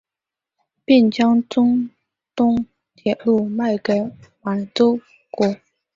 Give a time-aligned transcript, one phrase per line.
[0.83, 1.87] 并将中
[2.35, 2.65] 东
[2.95, 5.55] 铁路卖给满洲国。